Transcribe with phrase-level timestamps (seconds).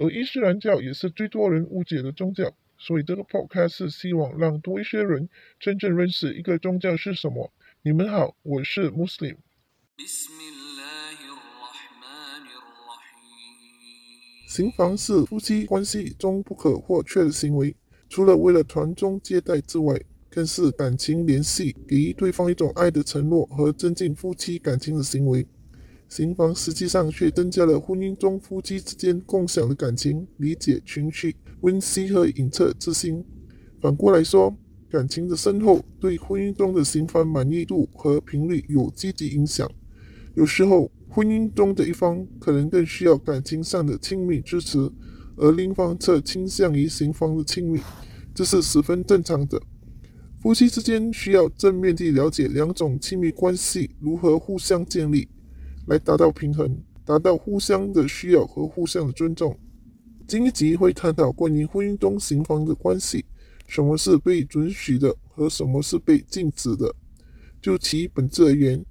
[0.00, 7.52] 而伊斯兰教也是最多人误解的宗教，所以这个 podcast 是希望让多一些人真正认识一个宗教是什么。
[7.82, 9.36] 你们好，我是 Muslim。
[14.48, 17.76] 行房是夫妻关系中不可或缺的行为，
[18.08, 25.46] 除了为了传宗接代之外，更是感情联系，给予对方一种爱的承诺和增进夫妻感情的行为。
[26.10, 33.24] 刑房实际上却增加了婚姻中夫妻之间共享的感情、理解、情绪、温馨和隐恻之心。
[33.80, 34.52] 反过来说，
[34.90, 39.70] 感情的深厚对婚姻中的刑房满意度和频率有积极影响。
[40.34, 44.90] 有时候，婚姻中的一方可能更需要感情上的亲密支持，
[45.36, 47.80] 而另一方则倾向于行房的亲密，
[48.34, 49.62] 这是十分正常的。
[50.42, 55.28] 夫妻之间需要正面地了解两种亲密关系如何互相建立。
[55.90, 59.58] 来达到平衡，达到互相的需要和互相的尊重。
[60.24, 63.24] 今一集会探讨关于婚姻中行房的关系，
[63.66, 66.94] 什么是被准许的和什么是被禁止的。
[67.60, 68.86] 就其本质而言，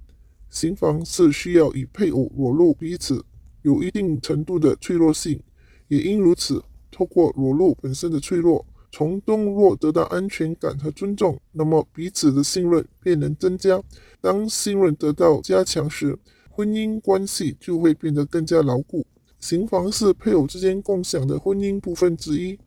[0.50, 3.24] 行房是需要与配偶裸露彼此，
[3.62, 5.42] 有一定程度的脆弱性。
[5.88, 13.82] 也因如此，透过裸露本身的脆弱，从中若得到安全感和尊重，那么彼此的信任便能增加。
[14.20, 16.18] 当信任得到加强时，
[16.60, 19.06] 婚姻关系就会变得更加牢固。
[19.38, 22.58] 行房是配偶之间共享的婚姻部分之一，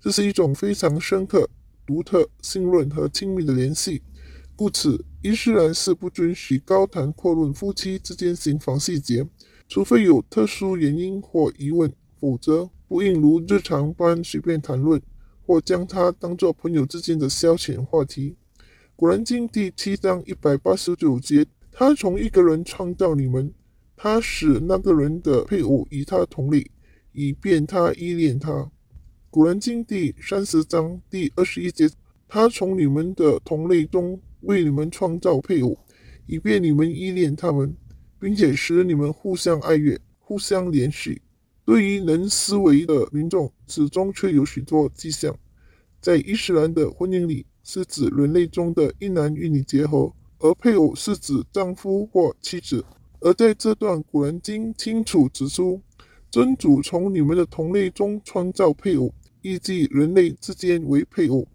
[0.00, 1.50] 这是一种非常深刻、
[1.84, 4.02] 独特、信任和亲密的联系。
[4.54, 9.26] 故此，伊斯兰是不准许高谈阔论夫妻之间行房细节，
[9.66, 15.02] 除非有特殊原因或疑问，否则不应如日常般随便谈论，
[15.44, 18.36] 或将它当作朋友之间的消遣话题。
[18.94, 21.44] 古兰经第七章一百八十九节。
[21.72, 23.52] 他从一个人创造你们，
[23.96, 26.70] 他使那个人的配偶与他同类，
[27.12, 28.70] 以便他依恋他。
[29.30, 31.88] 古兰经第三十章第二十一节，
[32.28, 35.78] 他从你们的同类中为你们创造配偶，
[36.26, 37.74] 以便你们依恋他们，
[38.18, 41.22] 并且使你们互相爱悦、互相联系。
[41.64, 45.38] 对于能思维的民众，此中却有许多迹象。
[46.00, 50.12] 在伊斯兰的婚姻里，是指人类中的一男一女结合。
[50.40, 52.84] 而配偶是指丈夫或妻子，
[53.20, 55.80] 而在这段古兰经清楚指出，
[56.30, 59.12] 真主从你们的同类中创造配偶，
[59.42, 61.46] 意即人类之间为配偶，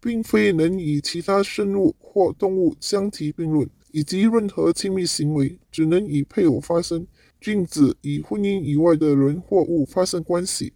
[0.00, 7.04] 并非能与其他生物或动物相提并论，以及任何亲密行为只能与配偶发生，
[7.40, 10.72] 禁止与婚姻以外的人或物发生关系。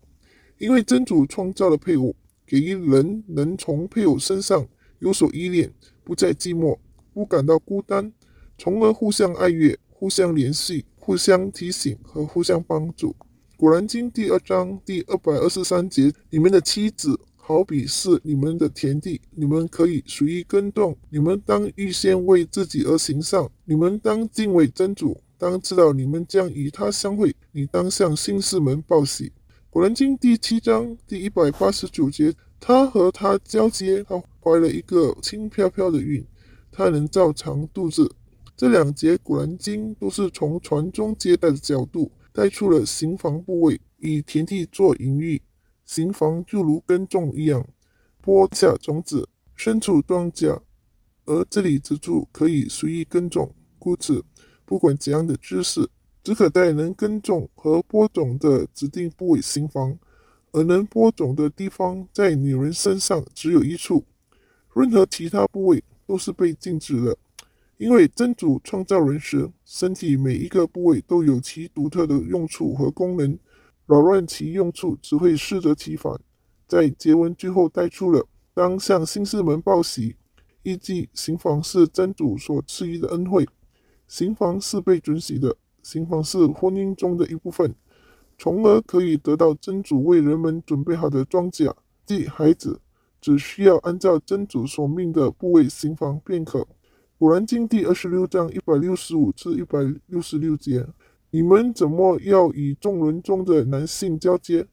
[0.59, 4.67] 因为真主创造了配偶，给予人能从配偶身上
[4.99, 6.77] 有所依恋，不再寂寞。
[7.13, 8.13] 不感到孤单，
[8.57, 13.15] 从而互相爱悦、互相联系、互相提醒和互相帮助。
[13.57, 20.97] 古兰经第二章第二百二十三节：你们的妻子好比是你们的田地，你们可以随意耕种。
[21.11, 23.49] 你们当预先为自己而行善。
[23.65, 27.35] 你们当敬畏真主，当知道你们将与他相会。
[27.53, 29.31] 你当向信士们报喜。
[29.71, 36.25] 古兰经第七章第一百八十九节：他和他交接，他怀了一个轻飘飘的孕。
[36.73, 38.11] 它能照常肚子。
[38.57, 45.41] 这两节古兰经都是从传宗接代的角度带出了行房部位，以田地做隐喻。
[45.85, 47.67] 行房就如耕种一样，
[48.21, 50.61] 播下种子，身处庄稼，
[51.27, 53.55] 而这里之处可以随意耕种。
[53.79, 54.25] 故此，
[54.65, 55.89] 不管怎样的姿势，
[56.23, 59.99] 只可在能耕种和播种的指定部位行房，
[60.53, 64.05] 而能播种的地方在女人身上只有一处，
[64.75, 65.83] 任何其他部位。
[66.13, 67.17] 都是被禁止的，
[67.79, 73.39] 因为真主创造人时，身体每一个部位都有其独特的用处和功能，
[73.87, 76.21] 扰乱其用处只会适得其反。
[76.69, 80.15] 在结文最后带出了当向新士们报喜，
[80.63, 83.49] 意即行房是真主所赐予的恩惠，
[84.07, 87.75] 行房是被准许的，行房是婚姻中的一部分，
[88.37, 91.75] 从而可以得到真主为人们准备好的庄稼，
[92.05, 92.82] 即孩子。
[93.23, 96.67] 只需要按照真主所命的部位行房便可。
[97.17, 100.85] 古兰经第二十六章一百六十五至一百六十六节：
[101.31, 104.67] 你们怎么要与众人中的男性交接？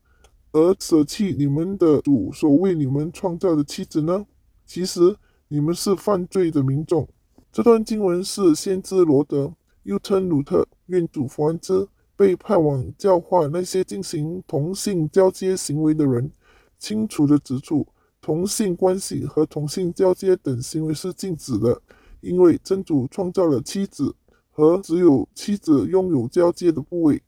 [0.52, 4.26] 而舍弃你们的主所为你们创造的妻子呢？
[4.66, 5.16] 其实
[5.48, 7.08] 你们是犯罪的民众。
[7.52, 9.54] 这段经文是先知罗德，
[9.84, 16.32] 又称鲁特，愿主福安之，被派往教化那些进行同性交接行为的人，
[16.80, 17.86] 清楚地指出，
[18.30, 21.82] 同性关系和同性交接等行为是禁止的，
[22.22, 24.14] 因为真主创造了妻子
[24.52, 27.20] 和只有妻子拥有交接的部位，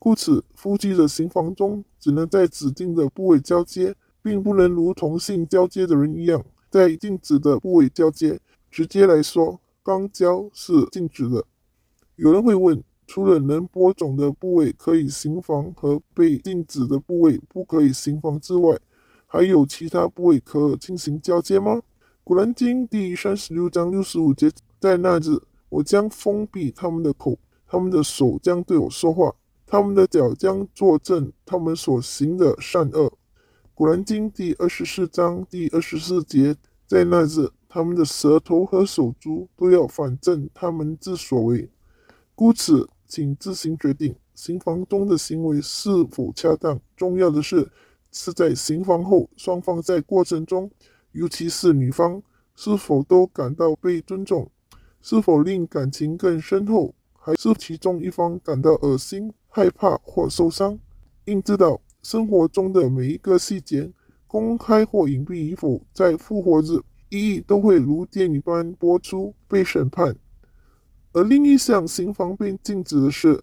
[0.00, 6.44] 故此夫妻的行房中只能在指定的部位交接，并不能如同性交接的人一样。
[6.68, 11.44] 在禁止的部位交接，直接来说，肛交是禁止的。
[12.16, 18.76] 有人会问，除了能播种的部位可以行房和被禁止的部位不可以行房之外，
[19.30, 21.82] 还有其他部位可进行交接吗？
[22.24, 25.38] 古兰经第三十六章六十五节，在那日，
[25.68, 29.34] 我将封闭他们的口，他们的手将对我说话，
[29.66, 33.12] 他们的脚将作证他们所行的善恶。
[33.74, 41.68] 古兰经第二十四章第二十四节，在那日，他们的舌头和手足都要反证他们之所为。
[42.34, 46.80] 故此，请自行决定行房中的行为是否恰当。
[46.96, 47.70] 重要的是，
[48.12, 50.70] 是在行房后，双方在过程中，
[51.12, 52.22] 尤其是女方，
[52.54, 54.50] 是否都感到被尊重，
[55.00, 60.78] 是否令感情更深厚，还是其中一方感到恶心、害怕或受伤。
[61.24, 61.80] 应知道。
[62.00, 63.92] 生活中的每一个细节，
[64.28, 70.16] 公开或隐蔽与否，在复活日一一都会如电影般播出，被审判。
[71.12, 73.34] 而另一项刑房被禁止的是《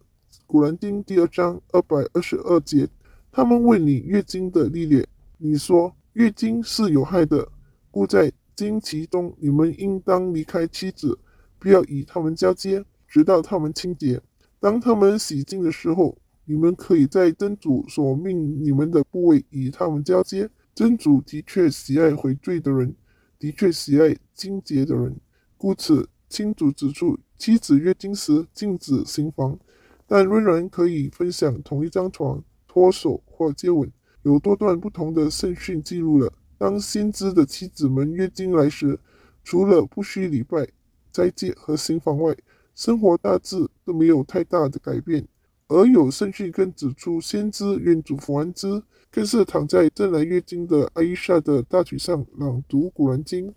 [0.48, 2.88] 古兰经》第二章二百二十二节。
[3.36, 5.06] 他们问你月经的历练，
[5.40, 7.46] 你说月经是有害的，
[7.92, 11.20] 故在经期中你们应当离开妻子，
[11.60, 14.22] 不要与他们交接，直到他们清洁。
[14.58, 16.18] 当他们洗净的时候。
[16.48, 20.48] 你们可以在真主所命你们的部位与他们交接。
[20.76, 22.94] 真主的确喜爱悔罪的人，
[23.40, 25.20] 的确喜爱清洁的人。
[25.58, 29.58] 故此，清主指出，妻子月经时禁止行房，
[30.06, 32.44] 但仍然可以分享同一张床、
[32.76, 33.90] 脱手或接吻。
[34.24, 39.00] 有多段不同的圣训记录了，当先知的妻子们月经来时，
[39.46, 40.68] 除了不需礼拜、
[41.10, 42.36] 斋戒和行房外，
[42.76, 45.26] 生活大致都没有太大的改变。
[45.70, 53.54] 而有圣训更指出，先知愿主福安之，更是躺在正来月经的阿伊莎的大腿上朗读古兰经。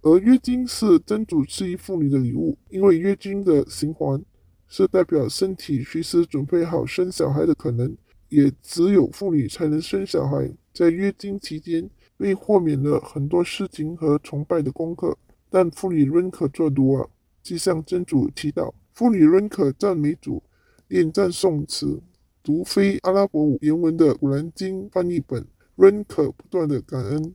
[0.00, 4.24] 而月经是真主赐予妇女的礼物，因为月经的循环
[4.68, 7.94] 是代表身体随时准备好生小孩的可能，
[8.34, 10.50] 也只有妇女才能生小孩。
[10.72, 15.16] 在月经期间被豁免了很多事情和崇拜的功课，
[15.48, 17.06] 但妇女仍可做读啊，
[17.44, 20.42] 即向真主祈祷，妇女仍可赞美主。
[20.88, 22.02] 念赞颂词，
[22.42, 25.46] 读非阿拉伯原文的《古兰经》翻译本，
[25.76, 27.34] 仍可不断的感恩。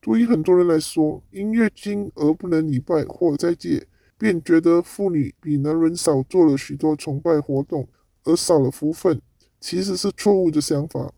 [0.00, 7.86] 对于很多人来说，因月经而不能礼拜或斋戒，便觉得妇女比男人少做了许多崇拜活动，
[8.24, 9.20] 而少了福分，
[9.60, 11.12] 其实是错误的想法。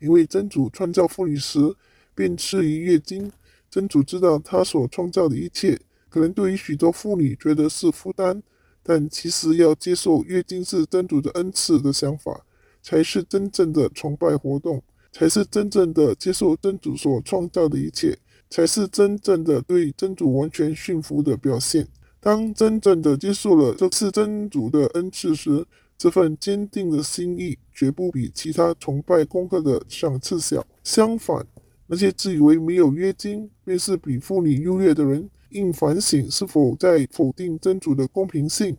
[0.00, 1.58] 因为真主创造妇女时，
[2.14, 3.30] 便赐予月经。
[3.70, 5.80] 真主知道他所创造的一切，
[6.10, 8.42] 可能对于许多妇女觉得是负担。
[8.82, 12.44] 但其实要接受月经是真主的恩赐的想法，
[12.82, 18.18] 才是真正的崇拜活动，才是真正的接受真主所创造的一切，
[18.50, 21.86] 才是真正的对真主完全驯服的表现。
[22.20, 25.64] 当真正的接受了这次真主的恩赐时，
[26.02, 30.66] 这份坚定的心意绝不比其他崇拜功课的赏赐小。
[30.82, 31.46] 相反，
[31.86, 35.30] 那些自以为没有约金便是比妇女优越的人。
[35.50, 38.76] 应反省是否在否定真主的公平性，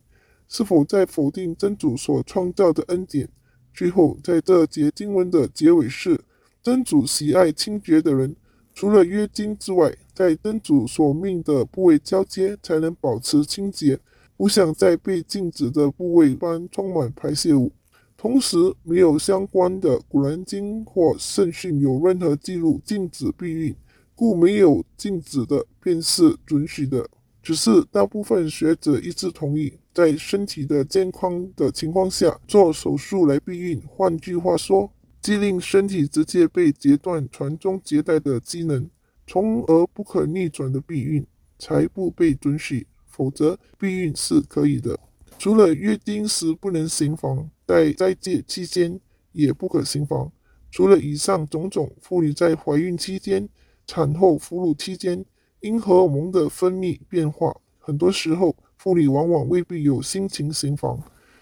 [0.50, 3.30] 是否在否定真主所创造的恩典。
[3.74, 6.20] 最后，在这节经文的结尾是：
[6.62, 8.36] 真主喜爱清洁的人，
[8.76, 13.98] 除了约金之外，在真主所命的部位交接才能保持清洁，
[14.44, 17.72] 不想在被禁止的部位般充满排泄物。
[18.18, 23.74] 同时，没有相关的古兰经或圣训有任何记录禁止避孕。
[24.14, 27.10] 故没有禁止的，便是准许的。
[27.42, 33.82] 只是大部分学者一致同意，在身体的健康的情况下做手术来避孕。
[33.88, 38.90] 换句话说，既令身体直接被截断传宗接代的机能，
[39.26, 41.26] 从而不可逆转的避孕
[41.58, 42.86] 才不被准许。
[43.14, 45.00] 否则，避孕是可以的。
[45.38, 49.00] 除了月经时不能行房，在斋戒期间
[49.32, 50.32] 也不可行房。
[50.72, 53.48] 除了以上种种，妇女在怀孕期间。
[53.86, 55.26] 产后哺乳期间，
[55.60, 60.98] 因荷尔蒙的分泌变化，很多时候妇女往往未必有心情行房。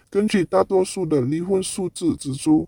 [0.09, 2.67] 根据大多数的离婚数字指出，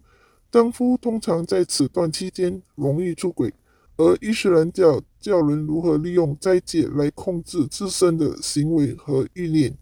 [0.51, 3.51] 丈夫通常在此段期间容易出轨，
[3.95, 9.77] 而伊斯兰教教人如何利用斋戒来控制自身的行为和欲念，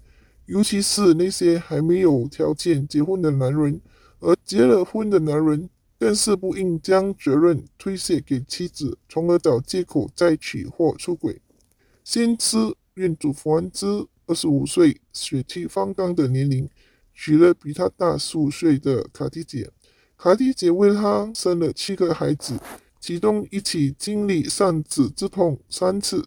[0.45, 3.79] 尤其是那些还没有条件结婚的男人，
[4.19, 11.39] 而结了婚的男人更是不应将责任推卸给妻子，从而找借口再娶或出轨。
[12.03, 12.57] 先知
[12.95, 13.85] 愿主福安之
[14.25, 16.69] 二十五岁血气方刚的年龄，
[17.13, 19.69] 娶了比他大十五岁的卡蒂姐。
[20.17, 22.59] 卡蒂姐为他生了七个孩子，
[23.01, 26.23] 其中一起经历丧子之痛三次。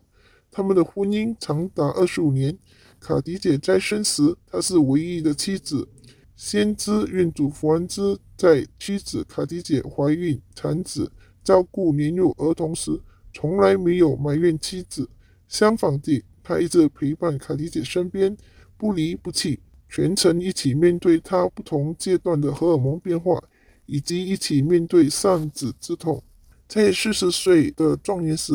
[0.51, 2.59] 他们的婚姻长达二十五年。
[3.01, 5.89] 卡迪姐在生时，她是唯一的妻子。
[6.35, 11.13] 先知愿主福安之在妻子卡迪姐怀孕、产子、
[11.45, 13.01] 照顾年幼儿童时，
[13.33, 15.09] 从来没有埋怨妻子。
[15.47, 18.37] 相反地，他一直陪伴卡迪姐身边，
[18.77, 23.41] 不离不弃，全程一起面对她不同阶段的荷尔蒙变化，
[23.87, 26.23] 以及一起面对丧子之痛。
[26.67, 28.55] 在四十岁的壮年时，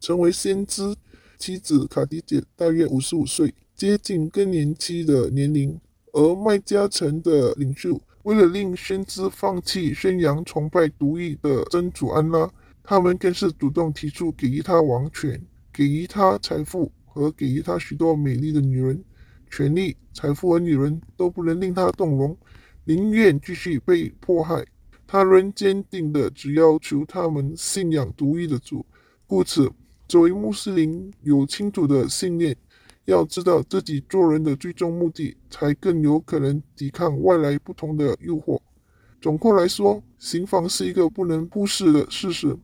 [0.00, 0.94] 成为先知。
[1.38, 5.78] 妻子卡迪姐大约五十五岁，接近更年期的年龄。
[6.12, 12.48] 而麦加城的领袖为了令先知放弃宣扬崇拜独一的真主安拉，
[12.84, 15.40] 他们更是主动提出给予他王权。
[15.72, 19.02] 给予他财富和给予他许多美丽的女人，
[19.50, 22.36] 权力、财富和女人都不能令他动容，
[22.84, 24.64] 宁愿继续被迫害。
[25.12, 28.82] 他仍坚定地只要求他们信仰独一的主。
[29.26, 29.70] 故此，
[30.08, 32.56] 作为穆斯林，有清楚的信念，
[33.04, 38.58] 要知道自己做人的最终目的，才更有可能抵抗外来不同的诱惑。
[39.20, 42.56] 总括来说，行房是一个不能忽视的事实。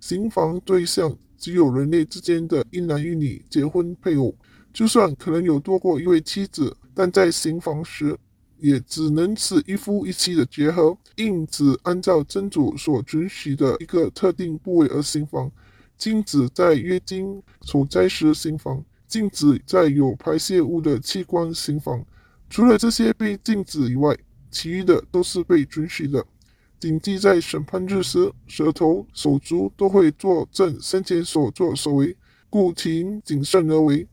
[0.00, 1.16] 行房对象。
[1.38, 4.32] 只有人类之间的一男一女结婚配偶，
[4.72, 8.16] 就算可能有多过一位妻子，但在行房时，
[8.62, 15.50] 也只能是一夫一妻的结合，应只按照真主所准许的一个特定部位而行房，
[15.98, 22.04] 禁止在月经所在时行房，禁止在有排泄物的器官行房。
[22.48, 24.16] 除了这些被禁止以外，
[24.48, 26.24] 其余的都是被准许的。
[26.78, 32.16] 谨记在审判日时，舌头、手足都会作证生前所作所为，
[32.48, 34.06] 故请谨慎而为。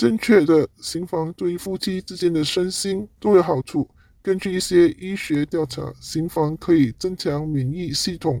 [0.00, 3.86] 正确的刑房对于夫妻之间的身心都有好处。
[4.22, 8.40] 根据一些医学调查，刑房可以增强免疫系统，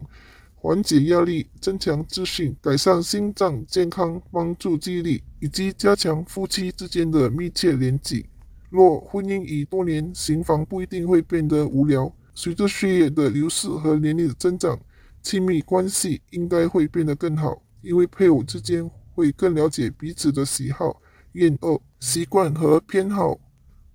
[0.54, 8.24] 缓解压力，增强自信，改善心脏健康，帮助记忆力，以及加强夫妻之间的密切联系。
[8.70, 12.10] 若婚姻已多年，刑房不一定会变得无聊。
[12.34, 14.80] 随着血液的流逝和年龄的增长，
[15.20, 21.02] 亲密关系应该会变得更好，因为配偶之间会更了解彼此的喜好、
[21.32, 23.38] 厌恶、习惯和偏好。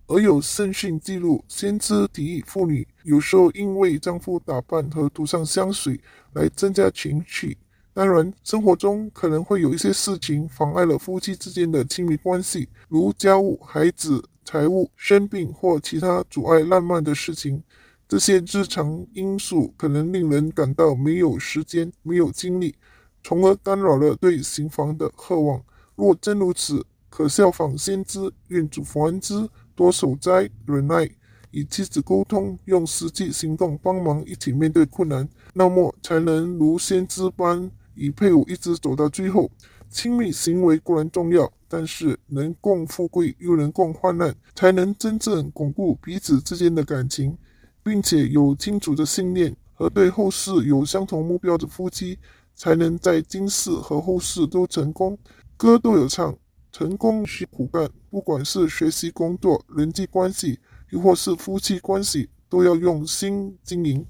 [0.07, 5.99] 而有圣训记录，先知提议妇女有时候因为丈夫打扮和涂上香水
[6.33, 7.57] 来增加情趣。
[7.91, 17.63] 当然，生活中可能会有一些事情妨碍了夫妻之间的亲密关系，如家务、孩子、财务、生病或其他阻碍浪漫的事情。
[18.07, 22.75] 这些日常因素可能令人感到没有时间、没有精力，
[23.23, 25.63] 从而干扰了对行房的渴望。
[25.95, 31.09] 若真如此，可效仿先知，愿主福安之，多守斋、忍耐，
[31.51, 39.49] 与妻子沟通，用实际行动帮忙一起面对困难，那么才能如先知般与配偶一直走到最后。
[39.89, 47.37] 亲密行为固然重要，但是能共富贵又能共患难，才能真正巩固彼此之间的感情。
[47.81, 52.19] 并且有清楚的信念和对后世有相同目标的夫妻，
[52.55, 55.17] 才能在今世和后世都成功。
[55.55, 56.35] 歌都有唱，
[56.77, 64.05] 成功需苦干，不管是学习、工作、人际关系，又或是夫妻关系，都要用心经营，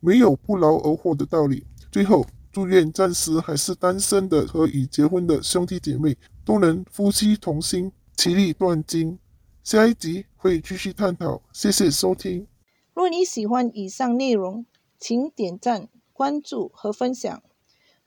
[0.00, 1.64] 没有不劳而获的道理。
[1.90, 9.18] 最后，祝愿暂时还是单身的和已结婚的兄弟姐妹都能夫妻同心，其利断金。
[9.64, 12.46] 下一集会继续探讨，谢谢收听。
[12.92, 14.66] 若你喜欢以上内容，
[14.98, 17.42] 请点赞、关注和分享。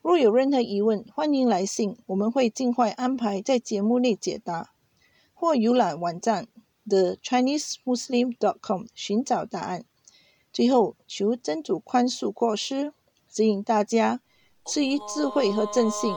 [0.03, 4.73] 若有任何疑问，欢迎来信，我们会尽快安排在节目内解答。
[5.33, 6.47] 或浏览网站
[6.85, 9.85] thechinesemuslim.com 寻找答案。
[10.51, 12.91] 最后，求真主宽恕过失，
[13.29, 14.19] 指引大家，
[14.65, 16.13] 赐予智慧和正信，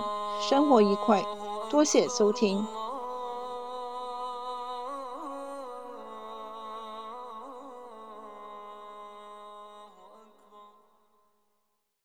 [0.50, 1.22] 生活愉快。
[1.70, 2.75] 多谢收听。